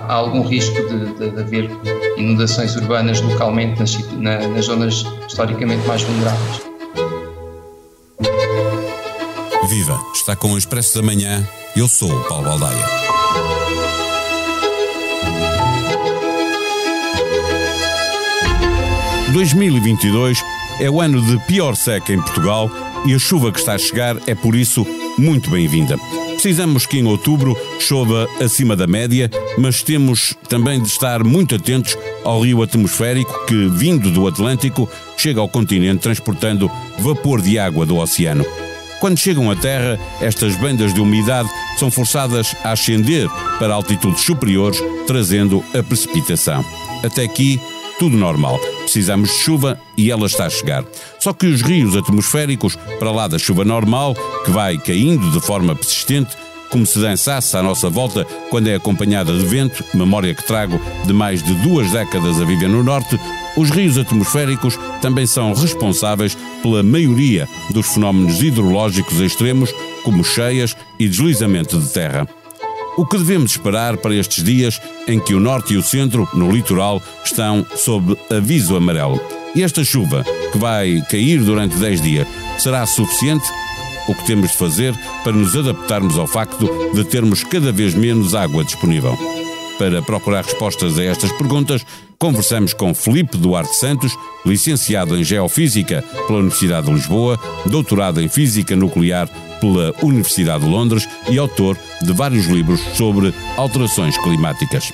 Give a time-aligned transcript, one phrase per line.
[0.00, 1.70] há algum risco de, de, de haver
[2.16, 6.62] inundações urbanas localmente nas, na, nas zonas historicamente mais vulneráveis.
[9.68, 9.98] Viva!
[10.14, 11.48] Está com o Expresso da Manhã.
[11.74, 13.02] Eu sou o Paulo Baldaia.
[19.32, 20.38] ...2022
[20.80, 22.70] é o ano de pior seca em Portugal
[23.04, 24.86] e a chuva que está a chegar é, por isso,
[25.18, 25.96] muito bem-vinda.
[26.32, 31.96] Precisamos que em outubro chova acima da média, mas temos também de estar muito atentos
[32.24, 37.96] ao rio atmosférico que, vindo do Atlântico, chega ao continente transportando vapor de água do
[37.96, 38.44] oceano.
[39.00, 44.78] Quando chegam à Terra, estas bandas de umidade são forçadas a ascender para altitudes superiores,
[45.06, 46.64] trazendo a precipitação.
[47.04, 47.60] Até aqui,
[47.98, 48.60] tudo normal.
[48.82, 50.84] Precisamos de chuva e ela está a chegar.
[51.18, 54.14] Só que os rios atmosféricos, para lá da chuva normal,
[54.44, 56.36] que vai caindo de forma persistente,
[56.72, 61.12] como se dançasse à nossa volta quando é acompanhada de vento, memória que trago de
[61.12, 63.20] mais de duas décadas a viver no Norte,
[63.56, 69.70] os rios atmosféricos também são responsáveis pela maioria dos fenómenos hidrológicos extremos,
[70.02, 72.26] como cheias e deslizamento de terra.
[72.94, 76.52] O que devemos esperar para estes dias em que o norte e o centro, no
[76.52, 79.18] litoral, estão sob aviso amarelo?
[79.54, 83.44] E esta chuva, que vai cair durante 10 dias, será suficiente?
[84.08, 88.34] O que temos de fazer para nos adaptarmos ao facto de termos cada vez menos
[88.34, 89.16] água disponível?
[89.78, 91.86] Para procurar respostas a estas perguntas,
[92.22, 98.76] conversamos com Felipe Duarte Santos, licenciado em Geofísica pela Universidade de Lisboa, doutorado em Física
[98.76, 99.28] Nuclear
[99.60, 104.92] pela Universidade de Londres e autor de vários livros sobre alterações climáticas.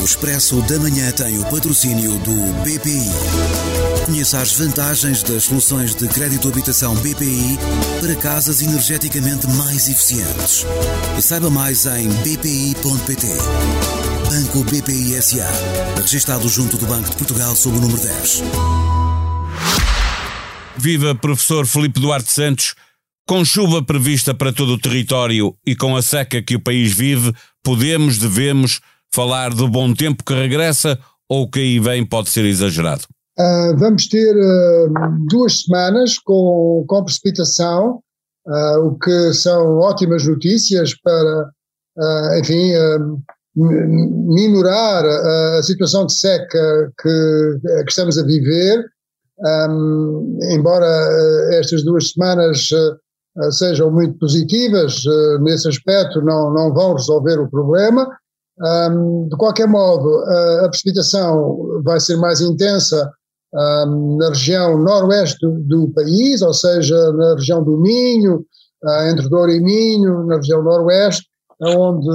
[0.00, 3.10] O Expresso da Manhã tem o patrocínio do BPI.
[4.06, 7.58] Conheça as vantagens das soluções de crédito habitação BPI
[8.00, 10.64] para casas energeticamente mais eficientes.
[11.20, 14.01] Saiba mais em bpi.pt.
[14.32, 15.46] Banco BPI SA,
[15.94, 18.42] registado junto do Banco de Portugal sob o número 10.
[20.74, 22.74] Viva professor Felipe Duarte Santos.
[23.28, 27.34] Com chuva prevista para todo o território e com a seca que o país vive,
[27.62, 28.80] podemos, devemos
[29.12, 33.02] falar do bom tempo que regressa ou o que aí vem pode ser exagerado?
[33.38, 34.94] Uh, vamos ter uh,
[35.28, 38.00] duas semanas com, com precipitação,
[38.46, 41.50] uh, o que são ótimas notícias para,
[42.40, 42.72] enfim,
[43.54, 48.84] minorar a situação de seca que, que estamos a viver
[49.42, 55.02] um, embora uh, estas duas semanas uh, sejam muito positivas,
[55.40, 58.06] nesse aspecto não, não vão resolver o problema.
[58.60, 60.06] Um, de qualquer modo,
[60.62, 63.10] a precipitação vai ser mais intensa
[63.54, 68.44] um, na região noroeste do, do, país, ou seja, na região do Minho,
[69.10, 71.26] entre Douro e Minho, na região noroeste,
[71.60, 72.08] onde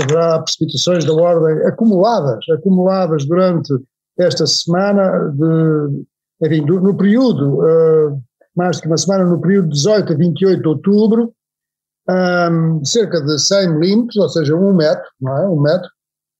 [0.00, 3.72] haverá precipitações da ordem acumuladas, acumuladas durante
[4.18, 6.04] esta semana de
[6.42, 8.20] enfim, do, no período, uh,
[8.56, 11.32] mais do que uma semana, no período de 18 a 28 de outubro,
[12.10, 15.48] um, cerca de 100 milímetros, ou seja, um metro, não é?
[15.48, 15.88] Um metro,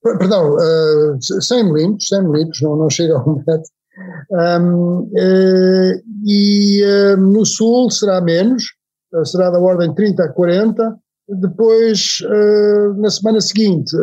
[0.03, 3.70] perdão, uh, 100 milímetros, 100 milímetros, não, não chega a um metro,
[4.31, 8.64] um, uh, e uh, no sul será menos,
[9.25, 13.97] será da ordem de 30 a 40, depois, uh, na semana seguinte,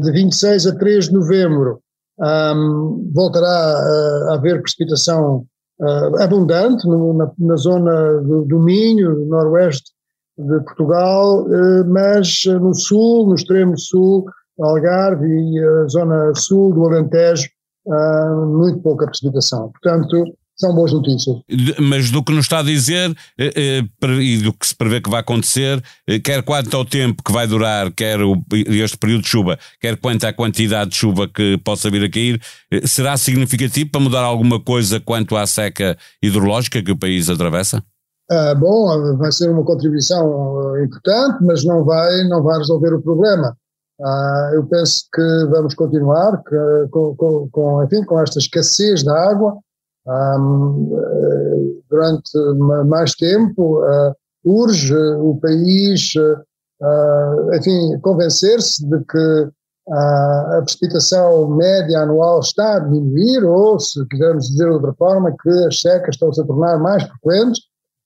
[0.00, 1.80] de 26 a 3 de novembro,
[2.18, 5.44] um, voltará a, a, haver precipitação
[5.80, 9.90] uh, abundante no, na, na, zona do, do Minho, do noroeste
[10.38, 14.26] de Portugal, uh, mas no sul, no extremo sul,
[14.60, 17.48] Algarve e a zona sul do Alentejo,
[17.86, 19.70] uh, muito pouca precipitação.
[19.70, 20.24] Portanto,
[20.62, 21.36] são boas notícias.
[21.80, 25.10] Mas do que nos está a dizer eh, eh, e do que se prevê que
[25.10, 28.20] vai acontecer, eh, quer quanto ao tempo que vai durar, quer
[28.68, 32.40] este período de chuva, quer quanto à quantidade de chuva que possa vir a cair,
[32.84, 37.82] será significativo para mudar alguma coisa quanto à seca hidrológica que o país atravessa?
[38.30, 43.56] Ah, bom, vai ser uma contribuição importante, mas não vai, não vai resolver o problema.
[44.00, 49.30] Ah, eu penso que vamos continuar que, com, com, com, enfim, com esta escassez da
[49.30, 49.58] água,
[50.06, 52.38] um, durante
[52.86, 54.14] mais tempo, uh,
[54.44, 59.50] urge o país, uh, enfim, convencer-se de que
[59.90, 65.50] a precipitação média anual está a diminuir, ou, se quisermos dizer de outra forma, que
[65.66, 67.62] as secas estão-se a tornar mais frequentes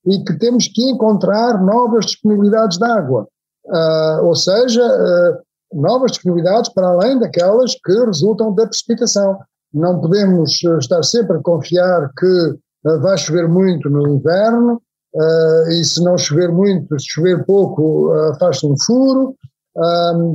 [0.06, 3.28] e que temos que encontrar novas disponibilidades de água.
[3.66, 9.38] Uh, ou seja, uh, novas disponibilidades para além daquelas que resultam da precipitação.
[9.72, 14.80] Não podemos eh, estar sempre a confiar que eh, vai chover muito no inverno
[15.70, 19.34] e se não chover muito, se chover pouco, faz-se um furo,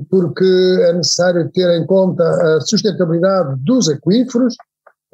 [0.09, 4.55] porque é necessário ter em conta a sustentabilidade dos aquíferos,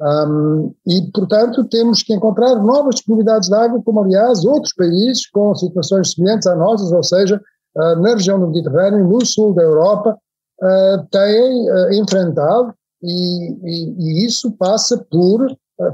[0.00, 5.54] um, e, portanto, temos que encontrar novas disponibilidades de água, como, aliás, outros países com
[5.56, 7.40] situações semelhantes à nossas, ou seja,
[7.76, 10.16] uh, na região do Mediterrâneo, no sul da Europa,
[10.62, 12.72] uh, têm uh, enfrentado,
[13.02, 15.46] e, e, e, isso passa por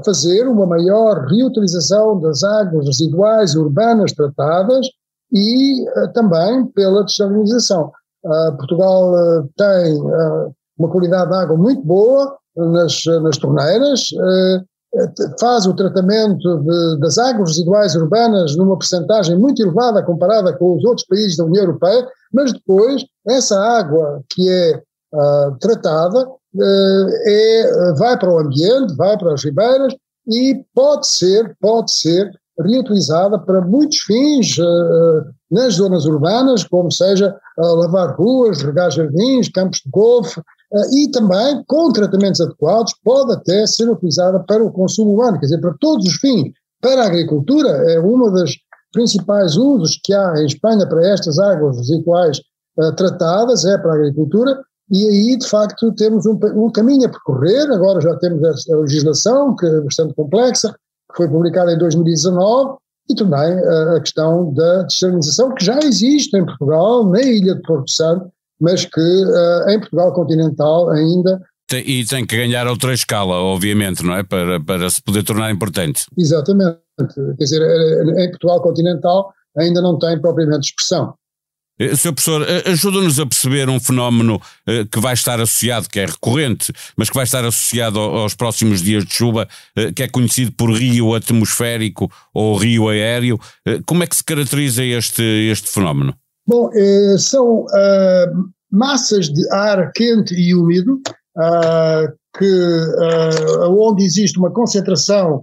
[0.03, 4.87] fazer uma maior reutilização das águas residuais urbanas tratadas
[5.31, 7.91] e também pela desalinização.
[8.57, 9.13] Portugal
[9.55, 10.01] tem
[10.79, 14.63] uma qualidade de água muito boa, nas, nas torneiras, eh,
[15.39, 20.85] faz o tratamento de, das águas residuais urbanas numa percentagem muito elevada comparada com os
[20.85, 24.81] outros países da União Europeia, mas depois essa água que é
[25.13, 29.93] uh, tratada uh, é, vai para o ambiente, vai para as ribeiras
[30.27, 37.35] e pode ser, pode ser reutilizada para muitos fins uh, nas zonas urbanas, como seja
[37.57, 40.41] lavar ruas, regar jardins, campos de golfe,
[40.73, 45.45] eh, e também, com tratamentos adequados, pode até ser utilizada para o consumo humano, quer
[45.45, 46.51] dizer, para todos os fins.
[46.81, 48.51] Para a agricultura, é uma das
[48.91, 52.39] principais usos que há em Espanha para estas águas residuais
[52.77, 54.59] uh, tratadas, é para a agricultura,
[54.91, 57.71] e aí, de facto, temos um, um, caminho a percorrer.
[57.71, 60.71] Agora já temos a legislação, que é bastante complexa,
[61.11, 62.77] que foi publicada em 2019,
[63.09, 63.59] e também
[63.95, 68.85] a questão da desalinização, que já existe em Portugal, na ilha de Porto Santo, mas
[68.85, 71.41] que uh, em Portugal continental ainda.
[71.71, 74.23] E tem que ganhar outra escala, obviamente, não é?
[74.23, 76.05] Para, para se poder tornar importante.
[76.17, 76.77] Exatamente.
[76.97, 81.15] Quer dizer, eh, em Portugal continental ainda não tem propriamente expressão.
[81.79, 82.13] Eh, Sr.
[82.13, 84.39] Professor, ajuda-nos a perceber um fenómeno
[84.91, 89.05] que vai estar associado, que é recorrente, mas que vai estar associado aos próximos dias
[89.05, 89.47] de chuva,
[89.95, 93.39] que é conhecido por rio atmosférico ou rio aéreo.
[93.85, 96.15] Como é que se caracteriza este, este fenómeno?
[96.47, 101.01] Bom, eh, são uh, massas de ar quente e úmido,
[101.37, 102.07] uh,
[102.37, 105.41] que, uh, onde existe uma concentração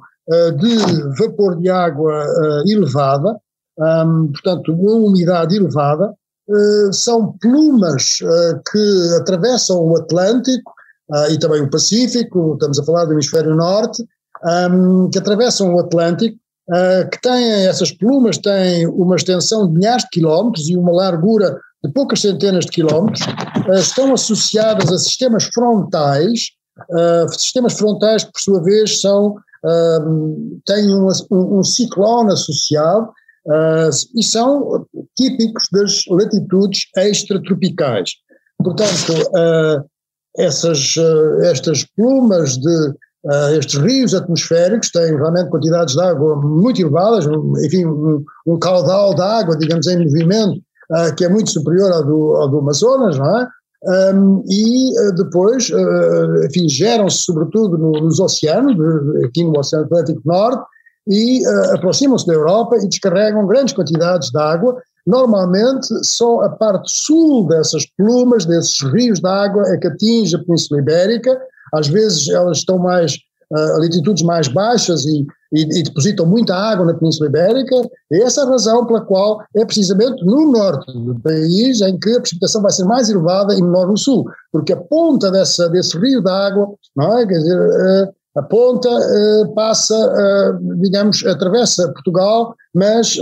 [0.61, 0.76] de
[1.19, 2.25] vapor de água
[2.64, 3.37] elevada,
[3.76, 6.14] um, portanto, uma umidade elevada,
[6.93, 8.19] são plumas
[8.70, 10.72] que atravessam o Atlântico
[11.31, 14.04] e também o Pacífico, estamos a falar do hemisfério norte,
[14.44, 16.37] um, que atravessam o Atlântico
[16.69, 21.58] uh, que têm, essas plumas têm uma extensão de milhares de quilómetros e uma largura
[21.84, 26.50] de poucas centenas de quilómetros, uh, estão associadas a sistemas frontais,
[26.90, 29.37] uh, sistemas frontais que por sua vez são,
[30.66, 33.12] têm um, um, ciclone associado
[34.16, 34.84] e são
[35.17, 38.11] típicos das latitudes extratropicais.
[38.59, 39.12] Portanto,
[40.37, 40.94] essas,
[41.43, 42.94] estas plumas de
[43.25, 47.25] Uh, estes rios atmosféricos têm realmente quantidades de água muito elevadas,
[47.64, 50.61] enfim, um, um caudal de água, digamos, em movimento,
[50.91, 53.49] uh, que é muito superior ao do, ao do Amazonas, não é?
[54.12, 55.70] Um, e uh, depois,
[56.47, 58.76] enfim, geram-se sobretudo no, nos oceanos,
[59.25, 60.64] aqui no Oceano Atlântico Norte,
[61.09, 64.76] e aproximam-se da Europa e descarregam grandes quantidades de água.
[65.06, 70.38] Normalmente, só a parte sul dessas plumas, desses rios de água, é que atinge a
[70.38, 71.40] Península Ibérica,
[71.75, 73.16] às vezes elas estão mais
[73.52, 77.76] a latitudes mais baixas e, e, e, depositam muita água na Península Ibérica,
[78.10, 82.16] e essa é a razão pela qual é precisamente no norte do país em que
[82.16, 85.99] a precipitação vai ser mais elevada e menor no sul, porque a ponta dessa, desse
[85.99, 87.26] rio de água, não é?
[87.26, 93.19] Quer dizer, uh, a ponta uh, passa, uh, digamos, atravessa Portugal, mas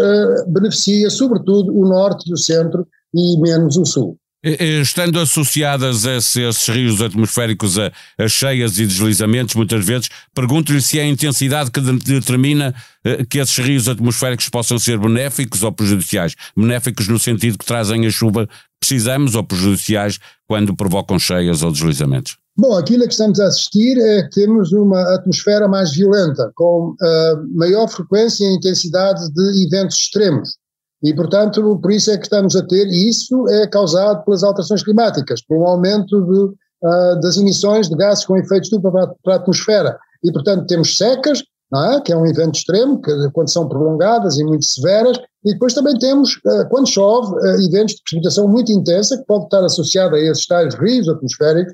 [0.47, 4.17] beneficia sobretudo o norte e o centro e menos o sul.
[4.43, 10.99] Estando associadas a esses rios atmosféricos a, a cheias e deslizamentos, muitas vezes, pergunto-lhe se
[10.99, 12.75] é a intensidade que determina
[13.05, 16.35] eh, que esses rios atmosféricos possam ser benéficos ou prejudiciais.
[16.57, 21.71] Benéficos no sentido que trazem a chuva que precisamos ou prejudiciais quando provocam cheias ou
[21.71, 22.39] deslizamentos.
[22.57, 26.91] Bom, aquilo a que estamos a assistir é que temos uma atmosfera mais violenta, com
[26.91, 30.59] uh, maior frequência e intensidade de eventos extremos.
[31.03, 34.83] E, portanto, por isso é que estamos a ter, e isso é causado pelas alterações
[34.83, 39.37] climáticas, pelo aumento de, uh, das emissões de gases com efeito estufa para, para, a
[39.37, 39.99] atmosfera.
[40.23, 41.43] E, portanto, temos secas,
[41.75, 42.01] é?
[42.01, 45.99] que é um evento extremo, que, quando são prolongadas e muito severas, e depois também
[45.99, 50.21] temos, uh, quando chove, uh, eventos de precipitação muito intensa, que pode estar associada a
[50.21, 51.73] esses tais rios atmosféricos,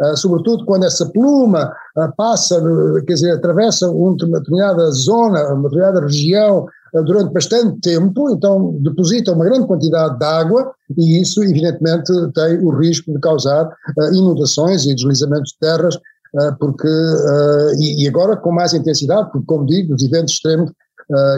[0.00, 2.62] Uh, sobretudo quando essa pluma uh, passa,
[3.06, 9.32] quer dizer, atravessa uma determinada zona, uma determinada região eh, durante bastante tempo, então deposita
[9.32, 13.68] uma grande quantidade de água e isso, evidentemente, tem o risco de causar
[14.12, 15.98] inundações e deslizamentos de terras,
[16.58, 16.88] porque,
[17.78, 20.70] e, agora com mais intensidade, porque, como digo, os eventos extremos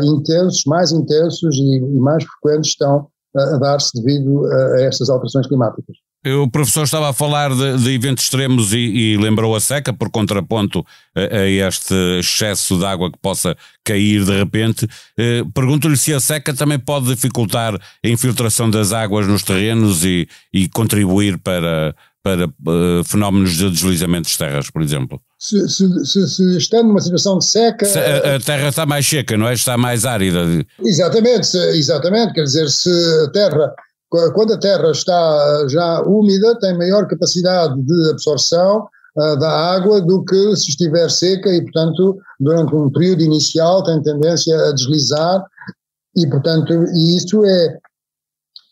[0.03, 5.97] intensos, mais intensos e mais frequentes estão a dar-se devido a estas alterações climáticas.
[6.27, 10.11] O professor estava a falar de, de eventos extremos e, e, lembrou a seca, por
[10.11, 10.85] contraponto
[11.15, 14.87] a, a, este excesso de água que possa cair de repente.
[15.17, 20.29] Eh, Pergunto-lhe se a seca também pode dificultar a infiltração das águas nos terrenos e,
[20.53, 25.19] e contribuir para, para uh, fenómenos de deslizamento de terras, por exemplo.
[25.39, 27.87] Se, se, se, se estando numa situação de seca.
[27.87, 29.55] A, a, terra está mais seca, não é?
[29.55, 30.45] Está mais árida.
[30.85, 32.35] Exatamente, exatamente.
[32.35, 32.91] Quer dizer, se
[33.27, 33.75] a terra
[34.11, 40.25] quando a terra está já úmida, tem maior capacidade de absorção uh, da água do
[40.25, 45.45] que se estiver seca e, portanto, durante um período inicial tem tendência a deslizar
[46.17, 47.79] e, portanto, e isso é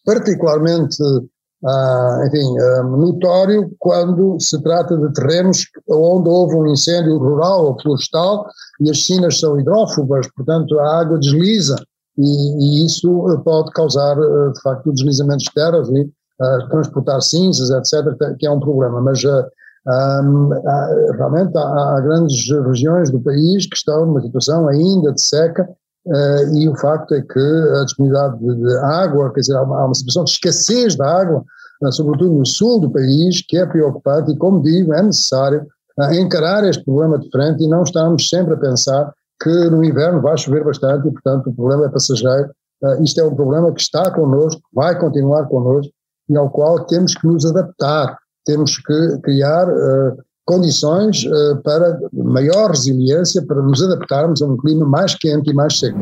[0.05, 7.67] particularmente, uh, enfim, uh, notório quando se trata de terrenos onde houve um incêndio rural
[7.67, 8.45] ou florestal
[8.81, 11.77] e as sinas são hidrófobas, portanto, a água desliza
[12.19, 17.23] e, e isso eh, pode causar, eh, de facto, deslizamentos de terras e uh, transportar
[17.23, 19.01] cinzas, etc., que é um problema.
[19.01, 19.45] Mas uh,
[19.87, 25.23] um, há, realmente há, há, grandes regiões do país que estão numa situação ainda de
[25.23, 25.69] seca
[26.07, 27.39] uh, e o facto é que
[27.81, 31.21] a disponibilidade de, de água, quer dizer, há uma, há uma, situação de escassez da
[31.21, 31.45] água,
[31.93, 35.65] sobretudo no sul do país, que é preocupante e, como digo, é necessário
[36.13, 40.37] encarar este problema de frente e não estarmos sempre a pensar que no inverno vai
[40.37, 42.51] chover bastante e, portanto, o problema é passageiro.
[42.83, 45.93] Uh, isto é um problema que está connosco, vai continuar connosco
[46.29, 52.71] e ao qual temos que nos adaptar, temos que criar uh, condições uh, para maior
[52.71, 55.99] resiliência, para nos adaptarmos a um clima mais quente e mais seco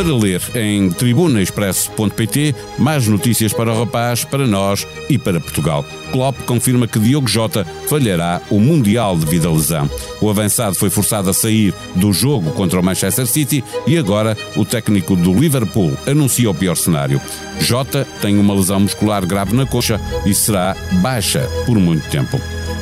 [0.00, 5.84] para ler em tribunaexpresso.pt mais notícias para o rapaz, para nós e para Portugal.
[6.10, 9.90] Klopp confirma que Diogo Jota falhará o Mundial devido à lesão.
[10.18, 14.64] O avançado foi forçado a sair do jogo contra o Manchester City e agora o
[14.64, 17.20] técnico do Liverpool anuncia o pior cenário.
[17.58, 22.40] Jota tem uma lesão muscular grave na coxa e será baixa por muito tempo.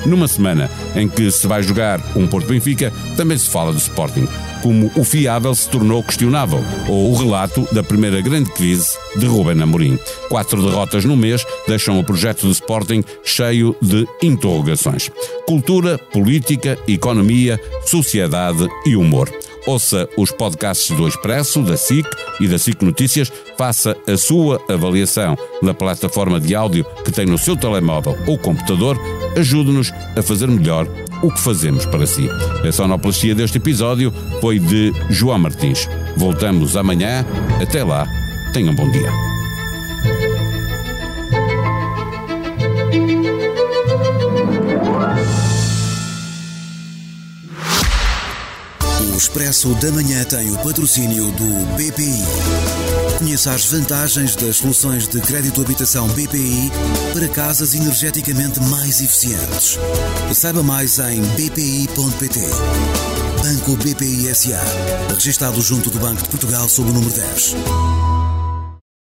[0.09, 4.27] Numa semana em que se vai jogar um Porto Benfica, também se fala do Sporting
[4.63, 9.63] como o fiável se tornou questionável, ou o relato da primeira grande crise de Ruben
[9.63, 9.99] Amorim.
[10.29, 15.11] Quatro derrotas no mês deixam o projeto de Sporting cheio de interrogações.
[15.47, 19.31] Cultura, política, economia, sociedade e humor.
[19.67, 22.07] Ouça os podcasts do Expresso, da SIC
[22.41, 27.37] e da SIC Notícias, faça a sua avaliação na plataforma de áudio que tem no
[27.37, 28.99] seu telemóvel ou computador,
[29.37, 30.87] ajude-nos a fazer melhor
[31.23, 32.29] o que fazemos para si.
[32.67, 35.89] A sonoplastia deste episódio foi de João Martins.
[36.17, 37.25] Voltamos amanhã.
[37.61, 38.07] Até lá.
[38.53, 39.11] Tenham um bom dia.
[49.13, 52.88] O Expresso da Manhã tem o patrocínio do BPI.
[53.19, 56.71] Conheça as vantagens das soluções de crédito habitação BPI
[57.13, 59.77] para casas energeticamente mais eficientes.
[60.33, 62.41] Saiba mais em bpi.pt.
[63.43, 64.63] Banco BPI SA.
[65.13, 67.98] Registrado junto do Banco de Portugal sob o número 10.